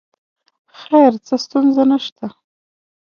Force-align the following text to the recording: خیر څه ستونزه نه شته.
خیر 0.79 1.13
څه 1.27 1.35
ستونزه 1.43 1.83
نه 1.91 1.97
شته. 2.05 2.25